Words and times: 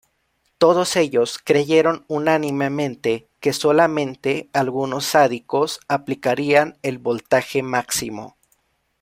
Todos 0.57 0.95
ellos 0.95 1.37
creyeron 1.37 2.05
unánimemente 2.07 3.27
que 3.39 3.53
solamente 3.53 4.49
algunos 4.51 5.05
sádicos 5.05 5.79
aplicarían 5.87 6.79
el 6.81 6.97
voltaje 6.97 7.61
máximo. 7.61 8.35